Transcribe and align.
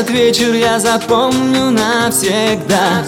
Этот 0.00 0.14
вечер 0.14 0.54
я 0.54 0.80
запомню 0.80 1.70
навсегда, 1.70 3.04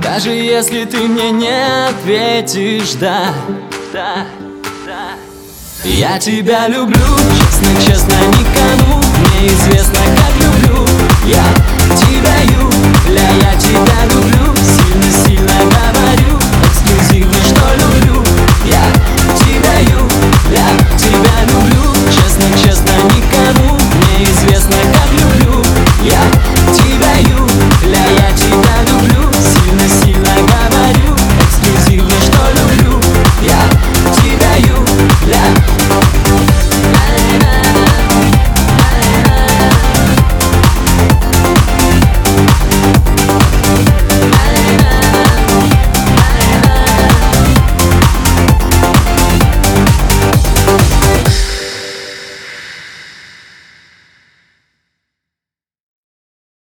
Даже 0.00 0.30
если 0.30 0.84
ты 0.84 0.98
мне 0.98 1.32
не 1.32 1.88
ответишь 1.88 2.92
«да», 2.92 3.34
да, 3.92 4.26
да. 4.86 5.08
Я 5.82 6.20
тебя 6.20 6.68
люблю, 6.68 6.94
честно, 7.36 7.82
честно, 7.84 8.14
никому 8.28 9.02
Неизвестно, 9.40 9.98
как 10.16 10.34
люблю. 10.40 10.86
Я 11.26 11.44
тебя, 11.96 12.42
Юля, 12.42 13.13